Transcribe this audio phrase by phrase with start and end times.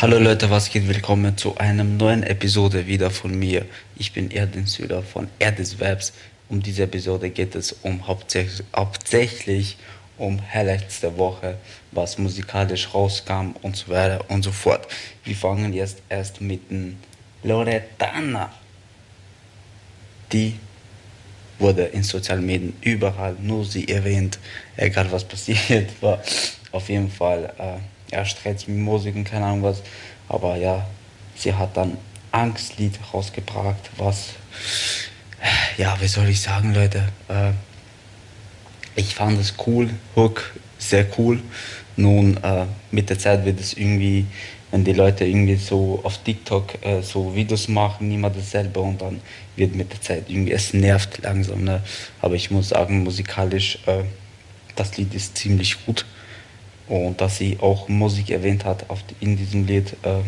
[0.00, 0.86] Hallo Leute, was geht?
[0.86, 3.66] Willkommen zu einer neuen Episode wieder von mir.
[3.96, 6.12] Ich bin Erdin Süder von Erdis Webs.
[6.48, 9.76] Um diese Episode geht es um hauptsächlich, hauptsächlich
[10.16, 11.58] um Highlights der Woche,
[11.90, 14.86] was musikalisch rauskam und so weiter und so fort.
[15.24, 16.96] Wir fangen jetzt erst mit dem
[17.42, 18.52] Loredana.
[20.30, 20.60] Die
[21.58, 24.38] wurde in sozialen Medien überall nur sie erwähnt,
[24.76, 26.22] egal was passiert war.
[26.70, 27.52] Auf jeden Fall.
[27.58, 29.82] Äh, ja, Streit mit Musik und keine Ahnung was.
[30.28, 30.86] Aber ja,
[31.34, 31.96] sie hat dann
[32.32, 34.30] Angstlied rausgebracht, was,
[35.76, 37.52] ja, wie soll ich sagen, Leute, äh,
[38.96, 41.40] ich fand es cool, Hook, sehr cool.
[41.96, 44.26] Nun, äh, mit der Zeit wird es irgendwie,
[44.70, 49.20] wenn die Leute irgendwie so auf TikTok äh, so Videos machen, niemand dasselbe und dann
[49.56, 51.82] wird mit der Zeit irgendwie, es nervt langsam, ne?
[52.20, 54.04] aber ich muss sagen, musikalisch, äh,
[54.76, 56.04] das Lied ist ziemlich gut.
[56.88, 58.86] Und dass sie auch Musik erwähnt hat
[59.20, 60.20] in diesem Lied, äh,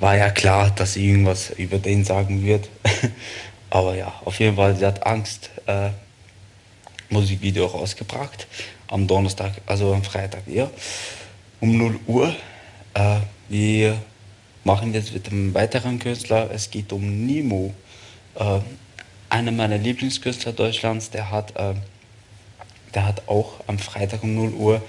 [0.00, 2.68] war ja klar, dass sie irgendwas über den sagen wird.
[3.70, 5.50] Aber ja, auf jeden Fall, sie hat Angst.
[5.66, 5.90] Äh,
[7.10, 8.46] Musikvideo rausgebracht
[8.88, 10.70] am Donnerstag, also am Freitag, ja,
[11.60, 12.34] um 0 Uhr.
[12.94, 13.98] Äh, wir
[14.64, 16.50] machen jetzt mit einem weiteren Künstler.
[16.52, 17.72] Es geht um Nimo,
[18.34, 18.60] äh,
[19.30, 21.10] einer meiner Lieblingskünstler Deutschlands.
[21.10, 21.74] Der hat äh,
[22.94, 24.82] der hat auch am Freitag um 0 Uhr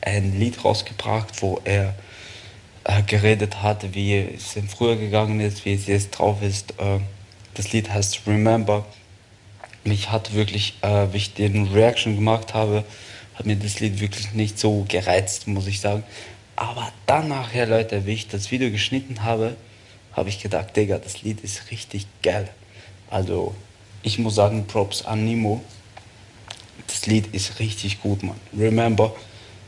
[0.00, 1.94] ein Lied rausgebracht, wo er
[2.84, 6.72] äh, geredet hat, wie es ihm früher gegangen ist, wie es jetzt drauf ist.
[6.78, 7.00] Äh,
[7.54, 8.84] das Lied heißt Remember.
[9.84, 12.84] Mich hat wirklich, äh, wie ich den Reaction gemacht habe,
[13.34, 16.04] hat mir das Lied wirklich nicht so gereizt, muss ich sagen.
[16.56, 19.56] Aber dann nachher, Leute, wie ich das Video geschnitten habe,
[20.12, 22.48] habe ich gedacht, Digga, das Lied ist richtig geil.
[23.10, 23.54] Also,
[24.02, 25.62] ich muss sagen, Props an Nimo
[26.86, 28.36] das Lied ist richtig gut, man.
[28.56, 29.14] Remember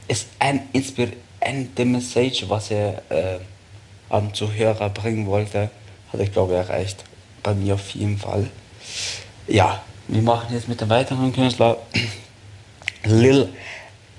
[0.07, 3.39] ist ein, Inspir ein the Message, was er äh,
[4.09, 5.71] an Zuhörer bringen wollte,
[6.13, 7.05] hat er, glaube ich, erreicht.
[7.43, 8.49] Bei mir auf jeden Fall.
[9.47, 11.77] Ja, wir machen jetzt mit dem weiteren Künstler.
[13.05, 13.49] Lil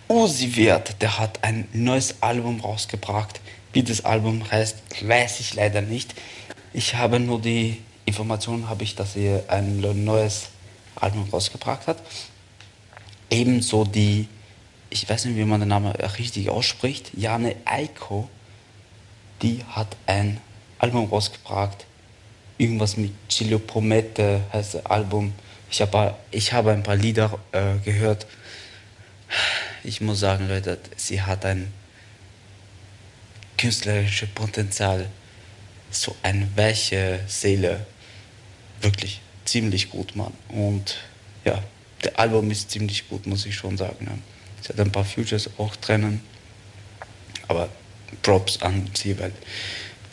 [0.07, 3.41] Uzi Wert, der hat ein neues Album rausgebracht.
[3.73, 6.15] Wie das Album heißt, weiß ich leider nicht.
[6.73, 10.47] Ich habe nur die Information, habe ich, dass er ein neues
[10.95, 12.01] Album rausgebracht hat.
[13.29, 14.28] Ebenso die,
[14.90, 18.29] ich weiß nicht, wie man den Namen richtig ausspricht, Jane Eiko,
[19.41, 20.40] die hat ein
[20.79, 21.85] Album rausgebracht.
[22.57, 25.34] Irgendwas mit Chilo Promette heißt das Album.
[25.72, 28.25] Ich habe ich hab ein paar Lieder äh, gehört.
[29.84, 31.72] Ich muss sagen, Leute, sie hat ein
[33.57, 35.07] künstlerisches Potenzial,
[35.91, 37.85] so eine weiche Seele.
[38.81, 40.34] Wirklich ziemlich gut, Mann.
[40.50, 40.97] Und
[41.45, 41.63] ja,
[42.03, 44.05] der Album ist ziemlich gut, muss ich schon sagen.
[44.07, 44.17] Ja.
[44.61, 46.21] Es hat ein paar Futures auch drinnen,
[47.47, 47.69] aber
[48.21, 49.31] Props an sie, weil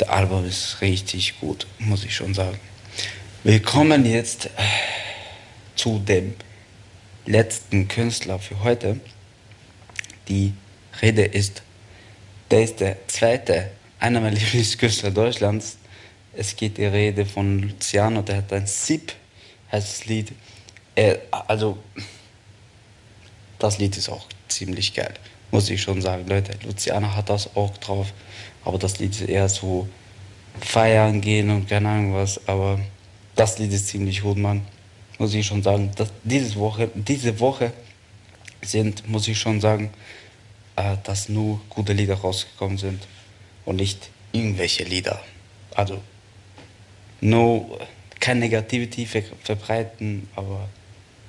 [0.01, 2.59] der Album ist richtig gut, muss ich schon sagen.
[3.45, 4.51] Wir kommen jetzt äh,
[5.75, 6.35] zu dem
[7.27, 9.01] letzten Künstler für heute.
[10.29, 10.53] Die
[11.01, 11.63] Rede ist,
[12.51, 15.79] der ist der zweite, einer meiner Lieblingskünstler Deutschlands.
[16.35, 19.13] Es geht die Rede von Luciano, der hat ein SIP,
[19.73, 20.33] heißt das Lied.
[20.97, 21.79] Äh, also,
[23.59, 25.15] das Lied ist auch ziemlich geil,
[25.51, 26.27] muss ich schon sagen.
[26.27, 28.13] Leute, Luciana hat das auch drauf,
[28.65, 29.89] aber das Lied ist eher so
[30.61, 32.81] feiern gehen und keine Ahnung was, aber
[33.35, 34.67] das Lied ist ziemlich gut, Mann.
[35.19, 35.91] Muss ich schon sagen.
[35.97, 37.73] Das, diese, Woche, diese Woche
[38.63, 39.91] sind, muss ich schon sagen,
[40.77, 43.07] äh, dass nur gute Lieder rausgekommen sind
[43.65, 45.23] und nicht irgendwelche Lieder.
[45.75, 46.01] Also,
[47.21, 47.79] no,
[48.21, 50.69] kein Negativity verbreiten, aber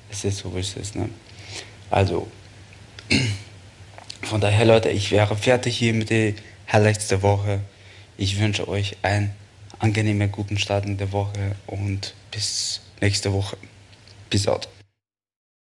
[0.10, 0.96] es ist so, wie es ist.
[0.96, 1.10] Ne?
[1.90, 2.28] Also,
[4.22, 6.34] von daher, Leute, ich wäre fertig hier mit der
[7.08, 7.62] der Woche.
[8.18, 9.32] Ich wünsche euch einen
[9.80, 13.58] angenehmen, guten Start in der Woche und bis nächste Woche.
[14.30, 14.68] Bis out.